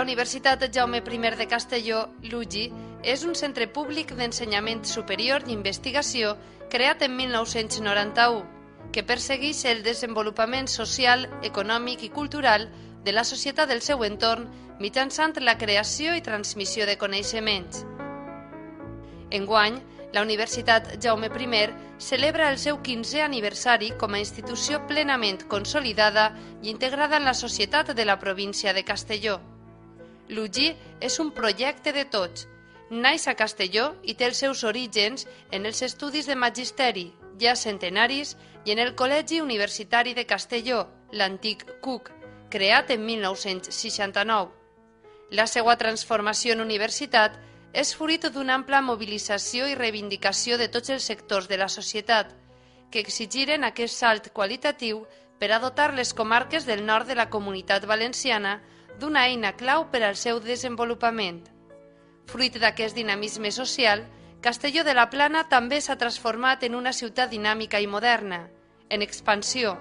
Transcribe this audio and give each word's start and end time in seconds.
La 0.00 0.04
Universitat 0.04 0.62
Jaume 0.72 1.02
I 1.04 1.18
de 1.36 1.46
Castelló, 1.46 2.08
l'UGI, 2.22 2.72
és 3.04 3.22
un 3.22 3.34
centre 3.34 3.66
públic 3.68 4.14
d'ensenyament 4.16 4.80
superior 4.82 5.42
i 5.46 5.52
investigació 5.52 6.38
creat 6.70 7.02
en 7.02 7.18
1991, 7.18 8.46
que 8.94 9.04
persegueix 9.04 9.60
el 9.66 9.82
desenvolupament 9.82 10.68
social, 10.68 11.28
econòmic 11.42 12.02
i 12.02 12.08
cultural 12.08 12.70
de 13.04 13.12
la 13.12 13.24
societat 13.24 13.68
del 13.68 13.82
seu 13.82 14.00
entorn 14.08 14.48
mitjançant 14.80 15.36
la 15.44 15.58
creació 15.58 16.16
i 16.16 16.24
transmissió 16.24 16.86
de 16.86 16.96
coneixements. 16.96 17.84
Enguany, 19.30 19.78
la 20.14 20.24
Universitat 20.24 20.96
Jaume 20.96 21.28
I 21.28 21.68
celebra 21.98 22.48
el 22.48 22.56
seu 22.56 22.80
15è 22.80 23.20
aniversari 23.20 23.92
com 23.98 24.14
a 24.14 24.18
institució 24.18 24.80
plenament 24.86 25.46
consolidada 25.46 26.30
i 26.62 26.70
integrada 26.70 27.18
en 27.18 27.26
la 27.26 27.34
societat 27.34 27.92
de 27.92 28.04
la 28.06 28.18
província 28.18 28.72
de 28.72 28.82
Castelló. 28.82 29.59
L'UGI 30.30 30.68
és 31.02 31.18
un 31.18 31.32
projecte 31.34 31.92
de 31.92 32.04
tots. 32.06 32.46
Naix 32.90 33.26
a 33.30 33.34
Castelló 33.38 33.90
i 34.02 34.14
té 34.18 34.28
els 34.30 34.38
seus 34.42 34.62
orígens 34.66 35.26
en 35.50 35.66
els 35.66 35.82
estudis 35.82 36.26
de 36.30 36.36
magisteri, 36.38 37.08
ja 37.42 37.56
centenaris, 37.58 38.36
i 38.64 38.74
en 38.74 38.80
el 38.82 38.94
Col·legi 38.94 39.40
Universitari 39.42 40.14
de 40.14 40.26
Castelló, 40.30 40.84
l'antic 41.10 41.64
CUC, 41.82 42.10
creat 42.50 42.90
en 42.94 43.06
1969. 43.06 44.50
La 45.30 45.46
seva 45.46 45.76
transformació 45.78 46.54
en 46.54 46.62
universitat 46.66 47.38
és 47.72 47.94
fruit 47.94 48.26
d'una 48.34 48.56
ampla 48.58 48.82
mobilització 48.82 49.68
i 49.70 49.78
reivindicació 49.78 50.58
de 50.58 50.68
tots 50.68 50.90
els 50.90 51.06
sectors 51.06 51.46
de 51.50 51.58
la 51.58 51.70
societat, 51.70 52.34
que 52.90 52.98
exigiren 52.98 53.64
aquest 53.64 53.94
salt 53.94 54.32
qualitatiu 54.34 55.04
per 55.38 55.52
a 55.54 55.60
dotar 55.62 55.92
les 55.94 56.12
comarques 56.14 56.66
del 56.66 56.84
nord 56.84 57.06
de 57.06 57.14
la 57.14 57.30
comunitat 57.30 57.86
valenciana 57.86 58.58
d'una 58.98 59.26
eina 59.28 59.52
clau 59.56 59.86
per 59.92 60.02
al 60.02 60.16
seu 60.16 60.40
desenvolupament. 60.40 61.44
Fruit 62.26 62.56
d'aquest 62.62 62.96
dinamisme 62.96 63.50
social, 63.50 64.06
Castelló 64.40 64.84
de 64.84 64.94
la 64.94 65.10
Plana 65.10 65.44
també 65.48 65.80
s'ha 65.84 65.98
transformat 66.00 66.62
en 66.64 66.74
una 66.74 66.94
ciutat 66.96 67.28
dinàmica 67.30 67.80
i 67.80 67.86
moderna, 67.86 68.48
en 68.88 69.02
expansió, 69.02 69.76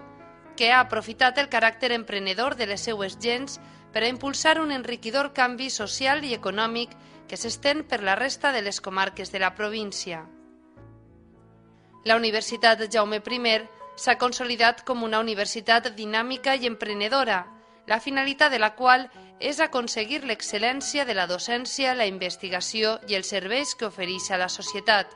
que 0.58 0.74
ha 0.74 0.82
aprofitat 0.84 1.38
el 1.38 1.48
caràcter 1.48 1.94
emprenedor 1.96 2.58
de 2.60 2.68
les 2.68 2.82
seues 2.84 3.16
gens 3.24 3.60
per 3.94 4.04
a 4.04 4.10
impulsar 4.12 4.60
un 4.60 4.74
enriquidor 4.76 5.32
canvi 5.34 5.70
social 5.70 6.26
i 6.28 6.34
econòmic 6.36 6.92
que 7.30 7.38
s'estén 7.38 7.86
per 7.88 8.02
la 8.04 8.18
resta 8.20 8.52
de 8.52 8.62
les 8.62 8.82
comarques 8.82 9.32
de 9.32 9.40
la 9.40 9.54
província. 9.56 10.26
La 12.04 12.18
Universitat 12.18 12.84
Jaume 12.92 13.22
I 13.22 13.60
s'ha 13.96 14.18
consolidat 14.18 14.84
com 14.84 15.04
una 15.04 15.20
universitat 15.20 15.90
dinàmica 15.96 16.56
i 16.56 16.68
emprenedora, 16.68 17.46
la 17.90 18.00
finalitat 18.00 18.52
de 18.54 18.59
la 18.62 18.76
qual 18.78 19.08
és 19.40 19.59
aconseguir 19.59 20.22
l'excel·lència 20.22 21.06
de 21.09 21.16
la 21.18 21.26
docència, 21.26 21.95
la 21.98 22.06
investigació 22.06 23.00
i 23.09 23.16
els 23.18 23.32
serveis 23.34 23.73
que 23.73 23.88
ofereix 23.88 24.30
a 24.30 24.38
la 24.38 24.50
societat. 24.54 25.16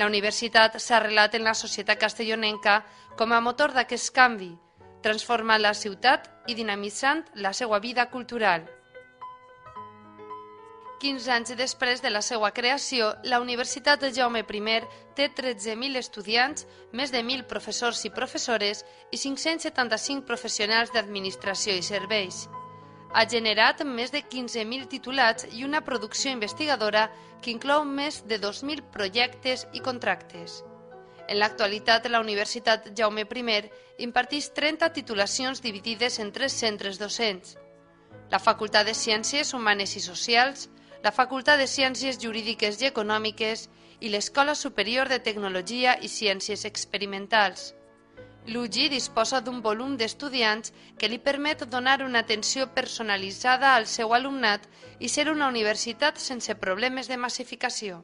La 0.00 0.06
universitat 0.08 0.78
s'ha 0.80 0.96
arrelat 0.96 1.36
en 1.36 1.44
la 1.44 1.52
societat 1.54 2.00
castellonenca 2.00 2.78
com 3.18 3.36
a 3.36 3.42
motor 3.44 3.74
d'aquest 3.76 4.14
canvi, 4.16 4.54
transformant 5.04 5.60
la 5.60 5.74
ciutat 5.76 6.30
i 6.48 6.56
dinamitzant 6.56 7.20
la 7.34 7.52
seva 7.52 7.78
vida 7.84 8.08
cultural. 8.10 8.64
15 11.04 11.28
anys 11.28 11.50
després 11.58 12.00
de 12.00 12.08
la 12.08 12.22
seva 12.24 12.48
creació, 12.56 13.10
la 13.28 13.36
Universitat 13.42 14.00
de 14.00 14.08
Jaume 14.16 14.40
I 14.40 14.80
té 15.14 15.26
13.000 15.28 15.98
estudiants, 16.00 16.64
més 16.92 17.10
de 17.12 17.20
1.000 17.20 17.44
professors 17.44 18.02
i 18.06 18.10
professores 18.10 18.84
i 19.12 19.18
575 19.18 20.24
professionals 20.24 20.94
d'administració 20.94 21.74
i 21.76 21.82
serveis. 21.82 22.48
Ha 23.12 23.26
generat 23.28 23.84
més 23.84 24.12
de 24.12 24.22
15.000 24.22 24.88
titulats 24.88 25.46
i 25.52 25.64
una 25.64 25.82
producció 25.84 26.30
investigadora 26.30 27.10
que 27.42 27.52
inclou 27.52 27.84
més 27.84 28.22
de 28.24 28.40
2.000 28.40 28.88
projectes 28.90 29.66
i 29.74 29.80
contractes. 29.80 30.62
En 31.28 31.36
l'actualitat, 31.38 32.08
la 32.08 32.20
Universitat 32.20 32.88
Jaume 32.96 33.26
I 33.28 33.70
imparteix 33.98 34.48
30 34.54 34.88
titulacions 34.94 35.60
dividides 35.60 36.18
en 36.18 36.32
tres 36.32 36.52
centres 36.52 36.98
docents. 36.98 37.58
La 38.30 38.38
Facultat 38.38 38.86
de 38.86 38.94
Ciències 38.94 39.52
Humanes 39.52 39.96
i 39.96 40.00
Socials, 40.00 40.70
la 41.04 41.12
Facultat 41.12 41.58
de 41.60 41.66
Ciències 41.68 42.16
Jurídiques 42.16 42.78
i 42.80 42.86
Econòmiques 42.88 43.66
i 44.00 44.08
l'Escola 44.08 44.54
Superior 44.56 45.10
de 45.12 45.18
Tecnologia 45.26 45.98
i 46.00 46.08
Ciències 46.08 46.64
Experimentals. 46.64 47.74
L'UGI 48.48 48.88
disposa 48.88 49.42
d'un 49.44 49.60
volum 49.66 49.98
d'estudiants 50.00 50.72
que 50.96 51.10
li 51.12 51.20
permet 51.20 51.66
donar 51.68 51.98
una 52.06 52.24
atenció 52.24 52.70
personalitzada 52.72 53.74
al 53.74 53.86
seu 53.86 54.16
alumnat 54.16 54.64
i 54.98 55.12
ser 55.12 55.28
una 55.28 55.48
universitat 55.52 56.16
sense 56.16 56.56
problemes 56.66 57.12
de 57.12 57.20
massificació. 57.20 58.00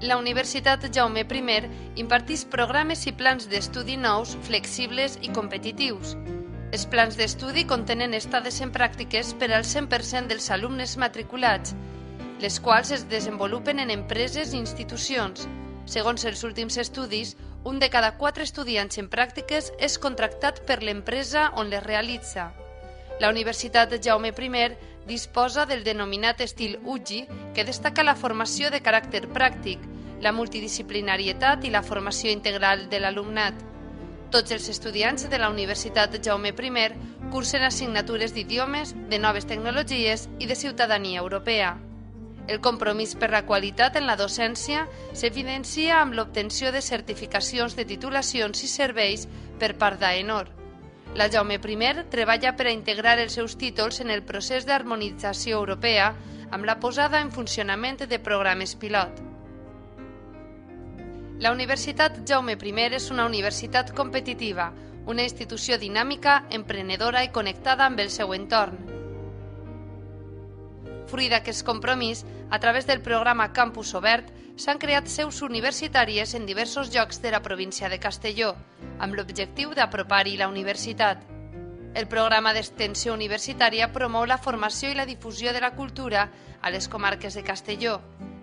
La 0.00 0.16
Universitat 0.16 0.88
Jaume 0.94 1.26
I 1.28 2.00
impartís 2.00 2.46
programes 2.46 3.06
i 3.06 3.12
plans 3.12 3.48
d'estudi 3.48 3.96
nous, 3.96 4.38
flexibles 4.48 5.18
i 5.20 5.28
competitius, 5.28 6.16
els 6.72 6.86
plans 6.88 7.18
d'estudi 7.20 7.66
contenen 7.68 8.14
estades 8.16 8.62
en 8.64 8.70
pràctiques 8.72 9.34
per 9.36 9.50
al 9.52 9.66
100% 9.68 10.30
dels 10.30 10.48
alumnes 10.54 10.96
matriculats, 10.96 11.74
les 12.40 12.58
quals 12.64 12.90
es 12.96 13.04
desenvolupen 13.10 13.78
en 13.78 13.90
empreses 13.92 14.54
i 14.54 14.58
institucions. 14.58 15.44
Segons 15.84 16.24
els 16.24 16.42
últims 16.48 16.78
estudis, 16.80 17.36
un 17.68 17.78
de 17.78 17.90
cada 17.92 18.14
quatre 18.16 18.46
estudiants 18.48 18.98
en 18.98 19.10
pràctiques 19.12 19.68
és 19.78 19.98
contractat 20.00 20.62
per 20.66 20.80
l'empresa 20.82 21.50
on 21.60 21.68
les 21.70 21.84
realitza. 21.84 22.50
La 23.20 23.28
Universitat 23.28 23.92
Jaume 24.02 24.32
I 24.32 24.68
disposa 25.06 25.66
del 25.66 25.84
denominat 25.84 26.40
estil 26.40 26.78
UGI, 26.84 27.26
que 27.54 27.64
destaca 27.64 28.02
la 28.02 28.16
formació 28.16 28.70
de 28.70 28.80
caràcter 28.80 29.28
pràctic, 29.28 29.78
la 30.22 30.32
multidisciplinarietat 30.32 31.64
i 31.64 31.70
la 31.70 31.82
formació 31.82 32.30
integral 32.30 32.88
de 32.88 33.00
l'alumnat. 33.00 33.71
Tots 34.32 34.48
els 34.54 34.64
estudiants 34.72 35.26
de 35.28 35.36
la 35.36 35.50
Universitat 35.52 36.14
Jaume 36.24 36.54
I 36.56 36.86
cursen 37.30 37.64
assignatures 37.66 38.32
d'idiomes, 38.32 38.94
de 39.10 39.18
noves 39.18 39.44
tecnologies 39.44 40.28
i 40.38 40.46
de 40.46 40.54
ciutadania 40.56 41.20
europea. 41.20 41.76
El 42.48 42.62
compromís 42.64 43.14
per 43.14 43.28
la 43.30 43.44
qualitat 43.44 43.96
en 43.96 44.06
la 44.06 44.16
docència 44.16 44.86
s'evidencia 45.12 46.00
amb 46.00 46.14
l'obtenció 46.14 46.72
de 46.72 46.80
certificacions 46.80 47.76
de 47.76 47.84
titulacions 47.84 48.64
i 48.64 48.68
serveis 48.68 49.26
per 49.60 49.76
part 49.76 50.00
d'AENOR. 50.00 50.48
La 51.14 51.28
Jaume 51.28 51.60
I 51.60 51.92
treballa 52.08 52.56
per 52.56 52.68
a 52.68 52.72
integrar 52.72 53.18
els 53.18 53.34
seus 53.34 53.58
títols 53.58 54.00
en 54.00 54.08
el 54.08 54.22
procés 54.22 54.64
d'harmonització 54.64 55.58
europea 55.58 56.14
amb 56.50 56.64
la 56.64 56.80
posada 56.80 57.20
en 57.20 57.30
funcionament 57.32 58.08
de 58.08 58.18
programes 58.18 58.76
pilot. 58.76 59.31
La 61.42 61.50
Universitat 61.50 62.20
Jaume 62.22 62.54
I 62.54 62.72
és 62.94 63.08
una 63.10 63.24
universitat 63.26 63.88
competitiva, 63.98 64.68
una 65.10 65.24
institució 65.24 65.76
dinàmica, 65.76 66.44
emprenedora 66.50 67.24
i 67.24 67.30
connectada 67.34 67.84
amb 67.84 67.98
el 67.98 68.10
seu 68.14 68.32
entorn. 68.32 68.76
Fruit 71.10 71.32
d'aquest 71.32 71.64
compromís, 71.66 72.20
a 72.48 72.60
través 72.60 72.86
del 72.86 73.02
programa 73.02 73.48
Campus 73.52 73.90
Obert, 73.98 74.28
s'han 74.56 74.78
creat 74.78 75.08
seus 75.10 75.40
universitàries 75.42 76.36
en 76.38 76.46
diversos 76.46 76.92
llocs 76.94 77.18
de 77.20 77.32
la 77.34 77.42
província 77.42 77.88
de 77.88 77.98
Castelló, 77.98 78.52
amb 79.00 79.16
l'objectiu 79.18 79.74
d'apropar-hi 79.74 80.36
la 80.36 80.46
universitat. 80.46 81.24
El 81.94 82.06
programa 82.06 82.52
d'extensió 82.54 83.16
universitària 83.18 83.90
promou 83.90 84.28
la 84.30 84.38
formació 84.38 84.92
i 84.92 84.94
la 84.94 85.08
difusió 85.10 85.50
de 85.52 85.64
la 85.66 85.72
cultura 85.74 86.28
a 86.62 86.70
les 86.70 86.86
comarques 86.86 87.34
de 87.34 87.42
Castelló, 87.42 87.98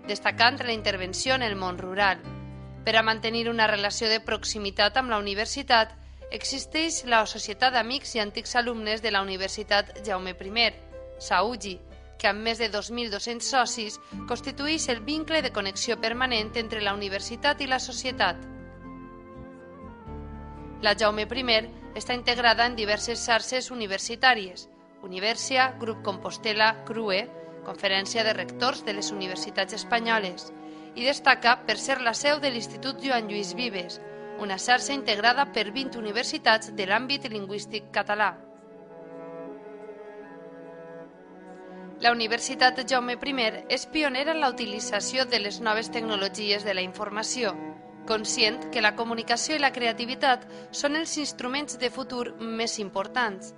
destacant 0.06 0.60
la 0.60 0.76
intervenció 0.76 1.40
en 1.40 1.48
el 1.48 1.56
món 1.56 1.78
rural. 1.78 2.39
Per 2.84 2.96
a 2.96 3.02
mantenir 3.02 3.48
una 3.50 3.66
relació 3.68 4.08
de 4.08 4.20
proximitat 4.24 4.96
amb 4.96 5.12
la 5.12 5.18
universitat, 5.20 5.92
existeix 6.32 7.02
la 7.04 7.24
Societat 7.26 7.74
d'Amics 7.74 8.14
i 8.16 8.22
Antics 8.22 8.56
Alumnes 8.56 9.02
de 9.04 9.10
la 9.10 9.22
Universitat 9.22 9.92
Jaume 10.06 10.32
I, 10.32 10.70
SAUGI, 11.18 11.74
que 12.20 12.28
amb 12.28 12.44
més 12.44 12.60
de 12.60 12.68
2.200 12.70 13.40
socis 13.40 13.98
constitueix 14.28 14.88
el 14.92 15.00
vincle 15.00 15.42
de 15.42 15.52
connexió 15.52 15.96
permanent 16.00 16.52
entre 16.56 16.80
la 16.80 16.94
universitat 16.94 17.60
i 17.60 17.66
la 17.66 17.80
societat. 17.80 18.36
La 20.80 20.94
Jaume 20.96 21.26
I 21.28 21.60
està 21.96 22.14
integrada 22.14 22.66
en 22.66 22.76
diverses 22.76 23.24
xarxes 23.26 23.70
universitàries, 23.70 24.68
Universia, 25.02 25.74
Grup 25.80 26.02
Compostela, 26.04 26.84
CRUE, 26.84 27.26
Conferència 27.64 28.24
de 28.24 28.32
Rectors 28.32 28.84
de 28.84 28.92
les 28.92 29.10
Universitats 29.10 29.74
Espanyoles, 29.74 30.52
i 30.94 31.04
destaca 31.04 31.56
per 31.66 31.78
ser 31.78 32.00
la 32.00 32.14
seu 32.14 32.40
de 32.40 32.50
l'Institut 32.50 33.00
Joan 33.04 33.28
Lluís 33.28 33.54
Vives, 33.54 34.00
una 34.40 34.58
xarxa 34.58 34.94
integrada 34.94 35.50
per 35.52 35.70
20 35.70 35.98
universitats 36.00 36.72
de 36.74 36.86
l'àmbit 36.88 37.28
lingüístic 37.30 37.90
català. 37.92 38.30
La 42.00 42.12
Universitat 42.16 42.78
Jaume 42.88 43.18
I 43.20 43.34
és 43.68 43.84
pionera 43.86 44.32
en 44.32 44.40
la 44.40 44.48
utilització 44.48 45.26
de 45.26 45.38
les 45.38 45.60
noves 45.60 45.90
tecnologies 45.90 46.64
de 46.64 46.72
la 46.72 46.80
informació, 46.80 47.52
conscient 48.08 48.70
que 48.72 48.80
la 48.80 48.94
comunicació 48.96 49.56
i 49.56 49.60
la 49.60 49.72
creativitat 49.72 50.46
són 50.70 50.96
els 50.96 51.16
instruments 51.18 51.76
de 51.78 51.90
futur 51.90 52.32
més 52.40 52.78
importants. 52.78 53.52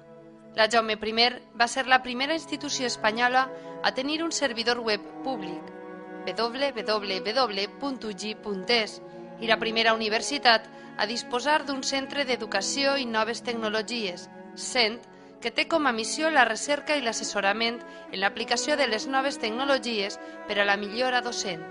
La 0.56 0.66
Jaume 0.68 0.98
I 0.98 1.28
va 1.54 1.68
ser 1.68 1.86
la 1.86 2.02
primera 2.02 2.34
institució 2.34 2.86
espanyola 2.86 3.48
a 3.82 3.94
tenir 3.94 4.24
un 4.24 4.32
servidor 4.32 4.80
web 4.80 5.00
públic, 5.22 5.62
www.ugi.es, 6.30 7.82
i 9.42 9.46
la 9.50 9.58
primera 9.58 9.94
universitat 9.94 10.68
a 10.96 11.06
disposar 11.06 11.64
d'un 11.66 11.82
centre 11.82 12.24
d'educació 12.24 12.96
i 13.00 13.06
noves 13.06 13.42
tecnologies, 13.42 14.28
CENT, 14.54 15.00
que 15.42 15.50
té 15.50 15.66
com 15.66 15.86
a 15.88 15.92
missió 15.92 16.30
la 16.30 16.44
recerca 16.46 16.96
i 16.96 17.02
l'assessorament 17.02 17.80
en 18.12 18.20
l'aplicació 18.22 18.76
de 18.78 18.86
les 18.86 19.08
noves 19.10 19.38
tecnologies 19.42 20.18
per 20.46 20.60
a 20.60 20.64
la 20.68 20.76
millora 20.78 21.20
docent. 21.20 21.64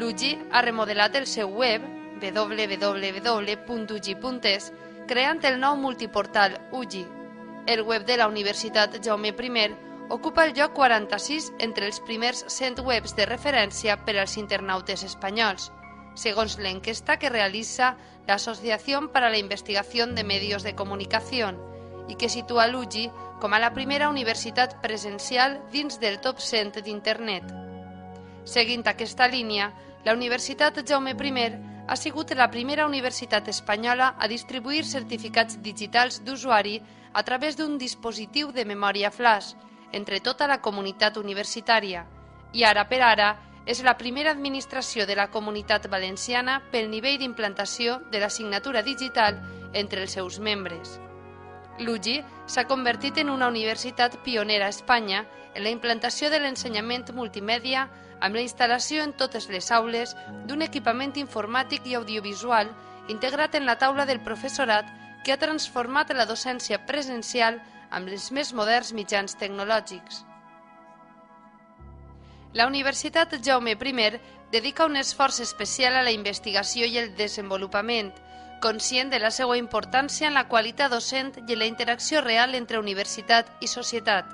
L'UGI 0.00 0.38
ha 0.50 0.62
remodelat 0.64 1.16
el 1.20 1.26
seu 1.28 1.48
web, 1.52 1.82
www.ugi.es, 2.22 3.62
creant 5.10 5.44
el 5.44 5.60
nou 5.60 5.76
multiportal 5.76 6.56
UGI. 6.72 7.04
El 7.66 7.82
web 7.82 8.06
de 8.08 8.16
la 8.16 8.28
Universitat 8.30 8.96
Jaume 9.04 9.28
I 9.28 9.68
ocupa 10.12 10.44
el 10.44 10.52
lloc 10.52 10.74
46 10.76 11.54
entre 11.64 11.86
els 11.88 11.98
primers 12.04 12.42
100 12.52 12.82
webs 12.84 13.14
de 13.16 13.24
referència 13.24 13.94
per 14.04 14.18
als 14.20 14.34
internautes 14.36 15.06
espanyols, 15.06 15.70
segons 16.14 16.58
l'enquesta 16.60 17.16
que 17.16 17.30
realitza 17.32 17.94
l'Associació 18.28 19.00
per 19.14 19.22
a 19.24 19.30
la 19.32 19.40
Investigació 19.40 20.06
de 20.12 20.24
Medios 20.28 20.66
de 20.68 20.74
Comunicació 20.76 21.48
i 22.12 22.18
que 22.20 22.28
situa 22.28 22.68
l'UGI 22.68 23.06
com 23.40 23.56
a 23.56 23.62
la 23.64 23.72
primera 23.72 24.10
universitat 24.12 24.76
presencial 24.84 25.56
dins 25.72 25.96
del 26.04 26.20
top 26.20 26.44
100 26.44 26.84
d'Internet. 26.84 27.48
Seguint 28.44 28.84
aquesta 28.92 29.30
línia, 29.32 29.72
la 30.04 30.12
Universitat 30.12 30.84
Jaume 30.84 31.16
I 31.16 31.48
ha 31.88 31.96
sigut 31.96 32.36
la 32.36 32.50
primera 32.50 32.84
universitat 32.86 33.48
espanyola 33.48 34.14
a 34.18 34.28
distribuir 34.28 34.84
certificats 34.84 35.56
digitals 35.62 36.20
d'usuari 36.22 36.82
a 37.14 37.22
través 37.22 37.56
d'un 37.56 37.78
dispositiu 37.78 38.52
de 38.52 38.64
memòria 38.66 39.10
flash 39.10 39.56
entre 39.92 40.20
tota 40.20 40.48
la 40.48 40.60
comunitat 40.60 41.16
universitària 41.20 42.06
i 42.52 42.64
ara 42.64 42.88
per 42.88 43.00
ara 43.02 43.30
és 43.66 43.82
la 43.86 43.96
primera 43.96 44.32
administració 44.32 45.06
de 45.06 45.14
la 45.14 45.28
comunitat 45.30 45.86
valenciana 45.88 46.60
pel 46.72 46.90
nivell 46.90 47.18
d'implantació 47.20 48.00
de 48.10 48.20
la 48.20 48.30
signatura 48.30 48.82
digital 48.82 49.38
entre 49.72 50.02
els 50.02 50.12
seus 50.18 50.38
membres. 50.40 50.98
L'UGI 51.78 52.20
s'ha 52.46 52.66
convertit 52.68 53.18
en 53.18 53.30
una 53.30 53.48
universitat 53.48 54.18
pionera 54.24 54.66
a 54.66 54.74
Espanya 54.74 55.24
en 55.54 55.62
la 55.64 55.70
implantació 55.70 56.28
de 56.30 56.40
l'ensenyament 56.40 57.12
multimèdia 57.14 57.88
amb 58.20 58.36
la 58.36 58.42
instal·lació 58.42 59.02
en 59.02 59.14
totes 59.18 59.48
les 59.48 59.70
aules 59.70 60.16
d'un 60.46 60.62
equipament 60.62 61.14
informàtic 61.22 61.86
i 61.86 61.94
audiovisual 61.94 62.70
integrat 63.08 63.54
en 63.54 63.66
la 63.66 63.78
taula 63.78 64.06
del 64.06 64.20
professorat 64.20 64.86
que 65.24 65.32
ha 65.32 65.40
transformat 65.40 66.12
la 66.14 66.26
docència 66.26 66.82
presencial 66.86 67.60
amb 67.92 68.08
els 68.08 68.30
més 68.32 68.52
moderns 68.56 68.92
mitjans 68.96 69.36
tecnològics. 69.38 70.24
La 72.52 72.66
Universitat 72.66 73.32
Jaume 73.44 73.72
I 73.72 74.10
dedica 74.52 74.84
un 74.84 74.96
esforç 74.96 75.40
especial 75.40 75.96
a 75.96 76.02
la 76.02 76.12
investigació 76.12 76.84
i 76.86 76.98
el 76.98 77.14
desenvolupament, 77.16 78.12
conscient 78.60 79.10
de 79.10 79.18
la 79.18 79.30
seva 79.30 79.56
importància 79.56 80.28
en 80.28 80.34
la 80.34 80.46
qualitat 80.48 80.90
docent 80.90 81.32
i 81.48 81.52
en 81.52 81.58
la 81.58 81.66
interacció 81.66 82.20
real 82.20 82.54
entre 82.54 82.78
universitat 82.78 83.48
i 83.60 83.66
societat. 83.66 84.28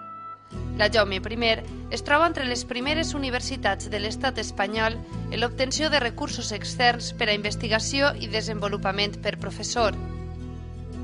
La 0.78 0.88
Jaume 0.90 1.16
I 1.16 1.62
es 1.90 2.02
troba 2.02 2.26
entre 2.26 2.44
les 2.44 2.64
primeres 2.64 3.14
universitats 3.14 3.90
de 3.90 3.98
l'estat 3.98 4.38
espanyol 4.38 4.98
en 5.30 5.40
l'obtenció 5.40 5.90
de 5.90 6.00
recursos 6.00 6.52
externs 6.52 7.12
per 7.12 7.28
a 7.28 7.34
investigació 7.34 8.14
i 8.18 8.28
desenvolupament 8.28 9.20
per 9.22 9.38
professor. 9.38 9.94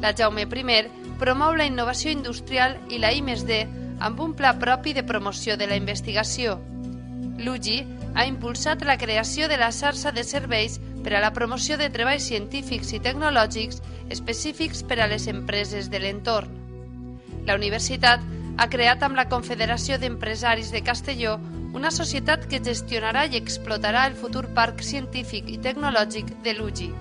La 0.05 0.13
Jaume 0.13 0.43
I 0.45 0.83
promou 1.17 1.55
la 1.57 1.65
innovació 1.65 2.11
industrial 2.13 2.75
i 2.93 2.99
la 3.01 3.11
I+D 3.17 3.61
amb 4.05 4.19
un 4.21 4.35
pla 4.37 4.51
propi 4.61 4.93
de 4.93 5.03
promoció 5.03 5.57
de 5.57 5.67
la 5.67 5.79
investigació. 5.81 6.59
L'UGI 7.41 7.79
ha 8.15 8.27
impulsat 8.29 8.85
la 8.85 8.99
creació 8.99 9.49
de 9.49 9.57
la 9.57 9.71
xarxa 9.73 10.13
de 10.13 10.23
serveis 10.23 10.77
per 11.03 11.15
a 11.15 11.23
la 11.25 11.33
promoció 11.33 11.79
de 11.81 11.89
treballs 11.89 12.29
científics 12.29 12.93
i 12.93 13.01
tecnològics 13.01 13.81
específics 14.11 14.85
per 14.85 15.01
a 15.01 15.09
les 15.09 15.27
empreses 15.27 15.89
de 15.89 16.03
l'entorn. 16.05 16.53
La 17.49 17.57
universitat 17.57 18.21
ha 18.59 18.69
creat 18.69 19.03
amb 19.03 19.17
la 19.17 19.29
Confederació 19.33 19.97
d'Empresaris 19.97 20.69
de 20.71 20.85
Castelló 20.85 21.39
una 21.73 21.91
societat 21.91 22.45
que 22.45 22.61
gestionarà 22.61 23.25
i 23.25 23.41
explotarà 23.41 24.05
el 24.13 24.21
futur 24.21 24.51
parc 24.53 24.85
científic 24.85 25.49
i 25.49 25.59
tecnològic 25.65 26.29
de 26.45 26.59
l'UGI. 26.61 26.93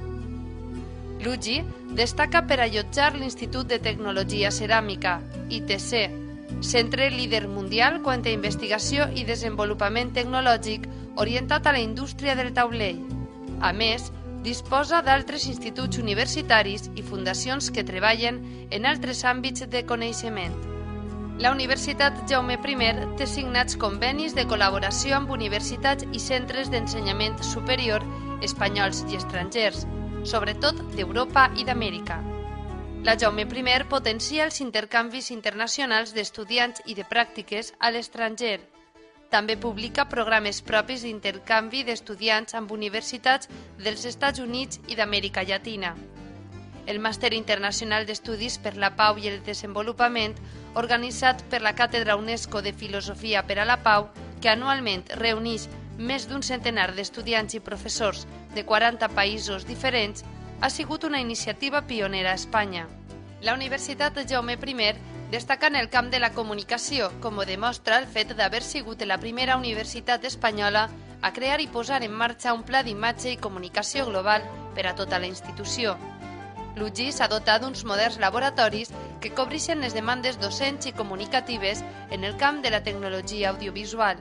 L'UGI 1.23 1.61
destaca 1.95 2.43
per 2.49 2.59
allotjar 2.59 3.13
l'Institut 3.15 3.69
de 3.69 3.79
Tecnologia 3.79 4.49
Ceràmica, 4.51 5.19
ITC, 5.49 6.09
centre 6.61 7.09
líder 7.11 7.47
mundial 7.47 8.01
quant 8.01 8.25
a 8.25 8.33
investigació 8.33 9.07
i 9.13 9.25
desenvolupament 9.27 10.13
tecnològic 10.15 10.87
orientat 11.21 11.67
a 11.67 11.73
la 11.75 11.83
indústria 11.83 12.35
del 12.35 12.53
taulell. 12.53 13.01
A 13.61 13.71
més, 13.73 14.09
disposa 14.43 15.01
d'altres 15.05 15.47
instituts 15.47 16.01
universitaris 16.01 16.89
i 16.95 17.05
fundacions 17.05 17.69
que 17.71 17.85
treballen 17.87 18.41
en 18.71 18.85
altres 18.85 19.23
àmbits 19.23 19.67
de 19.69 19.85
coneixement. 19.87 20.55
La 21.39 21.51
Universitat 21.51 22.19
Jaume 22.29 22.59
I 22.61 22.91
té 23.17 23.25
signats 23.25 23.77
convenis 23.77 24.35
de 24.35 24.45
col·laboració 24.45 25.15
amb 25.17 25.31
universitats 25.31 26.05
i 26.11 26.19
centres 26.19 26.69
d'ensenyament 26.69 27.41
superior 27.41 28.03
espanyols 28.43 29.05
i 29.09 29.15
estrangers, 29.17 29.87
sobretot 30.23 30.79
d'Europa 30.95 31.49
i 31.59 31.65
d'Amèrica. 31.67 32.21
La 33.03 33.17
Jaume 33.19 33.43
I 33.43 33.83
potencia 33.89 34.45
els 34.45 34.61
intercanvis 34.61 35.29
internacionals 35.31 36.13
d'estudiants 36.13 36.81
i 36.85 36.95
de 36.95 37.03
pràctiques 37.03 37.73
a 37.79 37.91
l'estranger. 37.91 38.61
També 39.29 39.57
publica 39.57 40.07
programes 40.07 40.61
propis 40.61 41.03
d'intercanvi 41.03 41.83
d'estudiants 41.83 42.55
amb 42.55 42.71
universitats 42.71 43.49
dels 43.77 44.05
Estats 44.05 44.39
Units 44.39 44.79
i 44.87 44.95
d'Amèrica 44.95 45.43
Llatina. 45.43 45.95
El 46.85 46.99
Màster 46.99 47.33
Internacional 47.33 48.05
d'Estudis 48.05 48.57
per 48.57 48.77
la 48.77 48.95
Pau 48.95 49.17
i 49.17 49.27
el 49.27 49.43
Desenvolupament, 49.43 50.35
organitzat 50.75 51.43
per 51.49 51.61
la 51.61 51.75
Càtedra 51.75 52.15
UNESCO 52.15 52.61
de 52.61 52.73
Filosofia 52.73 53.43
per 53.43 53.59
a 53.59 53.65
la 53.65 53.81
Pau, 53.83 54.07
que 54.41 54.49
anualment 54.49 55.03
reuneix 55.19 55.67
més 55.97 56.27
d'un 56.27 56.41
centenar 56.41 56.93
d'estudiants 56.95 57.53
i 57.53 57.61
professors 57.61 58.25
de 58.55 58.65
40 58.65 59.09
països 59.13 59.65
diferents, 59.65 60.23
ha 60.61 60.69
sigut 60.69 61.03
una 61.03 61.19
iniciativa 61.19 61.81
pionera 61.85 62.31
a 62.31 62.39
Espanya. 62.39 62.87
La 63.41 63.53
Universitat 63.53 64.17
Jaume 64.29 64.53
I 64.53 64.93
destaca 65.31 65.67
en 65.67 65.75
el 65.75 65.89
camp 65.89 66.09
de 66.11 66.19
la 66.19 66.31
comunicació, 66.31 67.11
com 67.19 67.39
ho 67.39 67.45
demostra 67.45 67.97
el 67.97 68.07
fet 68.07 68.35
d'haver 68.37 68.61
sigut 68.61 69.01
la 69.01 69.17
primera 69.17 69.57
universitat 69.57 70.23
espanyola 70.23 70.89
a 71.21 71.33
crear 71.33 71.59
i 71.61 71.67
posar 71.67 72.03
en 72.03 72.11
marxa 72.13 72.53
un 72.53 72.63
pla 72.63 72.83
d'imatge 72.83 73.31
i 73.31 73.37
comunicació 73.37 74.05
global 74.05 74.43
per 74.75 74.87
a 74.87 74.95
tota 74.95 75.19
la 75.19 75.27
institució. 75.27 75.97
L'UGI 76.75 77.11
s'ha 77.11 77.27
dotat 77.27 77.61
d'uns 77.61 77.83
moderns 77.85 78.19
laboratoris 78.19 78.91
que 79.21 79.33
cobreixen 79.33 79.81
les 79.81 79.93
demandes 79.93 80.39
docents 80.39 80.85
i 80.85 80.93
comunicatives 80.93 81.83
en 82.09 82.23
el 82.23 82.37
camp 82.37 82.63
de 82.63 82.71
la 82.71 82.83
tecnologia 82.83 83.49
audiovisual 83.49 84.17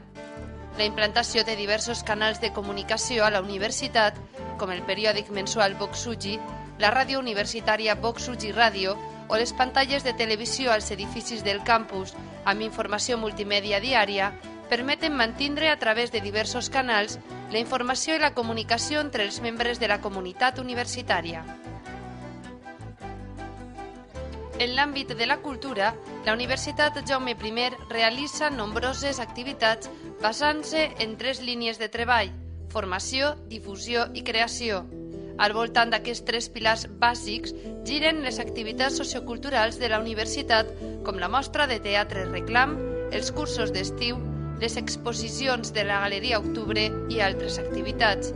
la 0.78 0.84
implantació 0.84 1.44
de 1.44 1.56
diversos 1.56 2.02
canals 2.02 2.40
de 2.40 2.52
comunicació 2.52 3.24
a 3.24 3.30
la 3.30 3.40
universitat, 3.44 4.16
com 4.58 4.70
el 4.70 4.82
periòdic 4.88 5.30
mensual 5.30 5.74
Voxugi, 5.80 6.38
la 6.78 6.90
ràdio 6.94 7.20
universitària 7.20 7.96
Voxugi 8.00 8.52
Ràdio 8.52 8.96
o 9.28 9.36
les 9.36 9.52
pantalles 9.52 10.04
de 10.04 10.12
televisió 10.12 10.72
als 10.72 10.90
edificis 10.90 11.44
del 11.44 11.62
campus 11.64 12.14
amb 12.44 12.64
informació 12.64 13.18
multimèdia 13.18 13.80
diària, 13.80 14.32
permeten 14.72 15.16
mantindre 15.16 15.68
a 15.68 15.78
través 15.78 16.12
de 16.12 16.20
diversos 16.24 16.70
canals 16.70 17.18
la 17.52 17.60
informació 17.60 18.16
i 18.16 18.22
la 18.22 18.32
comunicació 18.32 19.00
entre 19.04 19.24
els 19.28 19.42
membres 19.44 19.80
de 19.80 19.88
la 19.88 20.00
comunitat 20.00 20.58
universitària. 20.58 21.44
En 24.60 24.74
l'àmbit 24.76 25.14
de 25.16 25.26
la 25.26 25.38
cultura, 25.40 25.94
la 26.26 26.34
Universitat 26.34 26.98
Jaume 27.08 27.32
I 27.32 27.70
realitza 27.88 28.50
nombroses 28.50 29.20
activitats 29.20 29.90
basant-se 30.20 30.90
en 31.00 31.16
tres 31.16 31.40
línies 31.40 31.78
de 31.78 31.88
treball, 31.88 32.30
formació, 32.68 33.34
difusió 33.48 34.06
i 34.14 34.22
creació. 34.22 34.84
Al 35.38 35.54
voltant 35.56 35.90
d'aquests 35.90 36.26
tres 36.28 36.48
pilars 36.52 36.86
bàsics 37.00 37.54
giren 37.88 38.22
les 38.22 38.38
activitats 38.38 38.96
socioculturals 38.96 39.78
de 39.80 39.88
la 39.88 40.00
universitat, 40.00 40.68
com 41.04 41.18
la 41.18 41.28
mostra 41.32 41.66
de 41.66 41.80
teatre 41.80 42.26
reclam, 42.28 42.76
els 43.12 43.32
cursos 43.32 43.72
d'estiu, 43.72 44.20
les 44.60 44.76
exposicions 44.76 45.72
de 45.72 45.84
la 45.84 46.00
Galeria 46.04 46.38
Octubre 46.38 46.86
i 47.10 47.20
altres 47.20 47.58
activitats. 47.58 48.32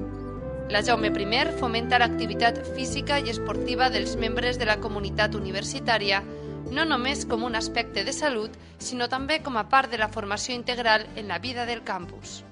La 0.68 0.82
Jaume 0.82 1.12
I 1.14 1.52
fomenta 1.60 1.98
l'activitat 1.98 2.56
física 2.74 3.20
i 3.20 3.30
esportiva 3.30 3.86
dels 3.88 4.16
membres 4.16 4.58
de 4.58 4.66
la 4.66 4.80
comunitat 4.82 5.36
universitària, 5.38 6.24
no 6.72 6.84
només 6.84 7.24
com 7.24 7.44
un 7.44 7.54
aspecte 7.54 8.02
de 8.02 8.12
salut, 8.12 8.50
sinó 8.78 9.06
també 9.06 9.38
com 9.42 9.56
a 9.56 9.68
part 9.68 9.88
de 9.90 9.98
la 9.98 10.08
formació 10.08 10.56
integral 10.56 11.06
en 11.14 11.28
la 11.28 11.38
vida 11.38 11.66
del 11.66 11.84
campus. 11.84 12.42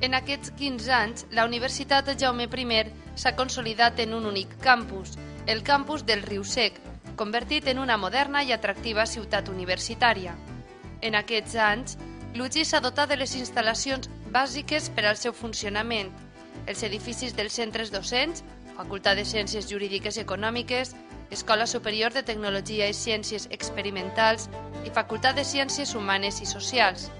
En 0.00 0.14
aquests 0.14 0.54
15 0.60 0.92
anys, 0.92 1.26
la 1.32 1.44
Universitat 1.44 2.14
Jaume 2.16 2.46
I 2.46 2.92
s'ha 3.16 3.34
consolidat 3.34 3.98
en 3.98 4.14
un 4.14 4.26
únic 4.26 4.56
campus, 4.60 5.18
el 5.46 5.64
campus 5.64 6.06
del 6.06 6.22
Riu 6.22 6.44
Sec, 6.44 6.78
convertit 7.16 7.66
en 7.66 7.80
una 7.80 7.96
moderna 7.96 8.44
i 8.44 8.52
atractiva 8.52 9.06
ciutat 9.06 9.48
universitària. 9.48 10.36
En 11.00 11.16
aquests 11.16 11.56
anys, 11.56 11.98
l'UGI 12.34 12.64
s'ha 12.64 12.80
dotat 12.80 13.08
de 13.08 13.16
les 13.16 13.34
instal·lacions 13.34 14.08
bàsiques 14.32 14.88
per 14.96 15.04
al 15.06 15.18
seu 15.20 15.34
funcionament, 15.36 16.08
els 16.66 16.82
edificis 16.86 17.36
dels 17.36 17.54
centres 17.60 17.92
docents, 17.92 18.42
Facultat 18.72 19.18
de 19.20 19.24
Ciències 19.28 19.68
Jurídiques 19.68 20.16
Econòmiques, 20.16 20.94
Escola 21.30 21.66
Superior 21.66 22.12
de 22.12 22.22
Tecnologia 22.24 22.88
i 22.88 22.96
Ciències 22.96 23.46
Experimentals 23.52 24.48
i 24.86 24.92
Facultat 24.96 25.36
de 25.36 25.44
Ciències 25.44 25.92
Humanes 25.94 26.40
i 26.40 26.48
Socials, 26.48 27.10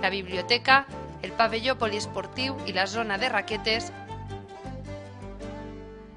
la 0.00 0.10
biblioteca, 0.10 0.86
el 1.22 1.32
pavelló 1.36 1.76
poliesportiu 1.80 2.56
i 2.66 2.72
la 2.72 2.86
zona 2.86 3.18
de 3.20 3.28
raquetes, 3.28 3.92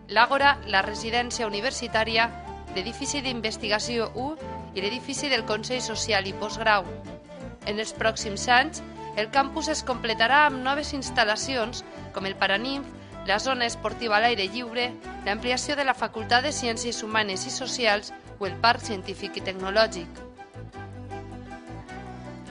l'Àgora, 0.07 0.57
la 0.71 0.81
residència 0.87 1.47
universitària, 1.47 2.29
l'edifici 2.75 3.19
d'investigació 3.21 4.11
1 4.15 4.53
i 4.75 4.83
l'edifici 4.83 5.27
del 5.27 5.43
Consell 5.43 5.83
Social 5.83 6.27
i 6.27 6.35
Postgrau. 6.39 6.87
En 7.67 7.79
els 7.83 7.91
pròxims 7.91 8.47
anys, 8.47 8.79
el 9.17 9.31
campus 9.33 9.67
es 9.73 9.81
completarà 9.83 10.43
amb 10.45 10.61
noves 10.61 10.93
instal·lacions 10.93 11.81
com 12.13 12.27
el 12.29 12.35
Paraninf, 12.37 12.85
la 13.25 13.39
zona 13.41 13.65
esportiva 13.65 14.15
a 14.17 14.21
l'aire 14.21 14.45
lliure, 14.53 14.91
l'ampliació 15.25 15.75
de 15.75 15.83
la 15.83 15.97
Facultat 15.97 16.45
de 16.45 16.53
Ciències 16.53 17.01
Humanes 17.03 17.47
i 17.49 17.51
Socials 17.51 18.13
o 18.37 18.45
el 18.45 18.53
Parc 18.61 18.85
Científic 18.85 19.41
i 19.41 19.43
Tecnològic. 19.49 20.21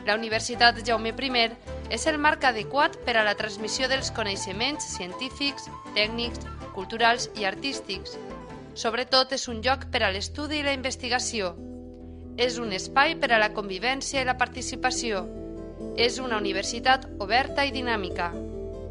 La 0.06 0.18
Universitat 0.18 0.82
Jaume 0.86 1.14
I 1.14 1.46
és 1.90 2.06
el 2.06 2.18
marc 2.18 2.44
adequat 2.44 2.98
per 3.06 3.16
a 3.16 3.24
la 3.24 3.36
transmissió 3.38 3.88
dels 3.88 4.10
coneixements 4.10 4.84
científics, 4.98 5.70
tècnics, 5.94 6.44
culturals 6.74 7.30
i 7.38 7.46
artístics. 7.46 8.18
Sobretot 8.74 9.32
és 9.32 9.48
un 9.48 9.62
lloc 9.62 9.86
per 9.90 10.02
a 10.02 10.10
l'estudi 10.10 10.58
i 10.58 10.66
la 10.66 10.74
investigació. 10.74 11.54
És 12.36 12.58
un 12.58 12.72
espai 12.72 13.14
per 13.16 13.32
a 13.32 13.38
la 13.38 13.54
convivència 13.54 14.20
i 14.20 14.26
la 14.26 14.36
participació. 14.36 15.45
És 15.96 16.18
una 16.18 16.38
universitat 16.40 17.06
oberta 17.22 17.64
i 17.64 17.72
dinàmica. 17.74 18.32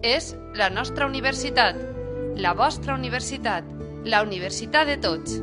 És 0.05 0.33
la 0.55 0.69
nostra 0.69 1.05
universitat, 1.09 1.77
la 2.37 2.53
vostra 2.53 2.95
universitat, 2.95 3.67
la 4.05 4.21
universitat 4.25 4.87
de 4.87 4.97
tots. 5.01 5.39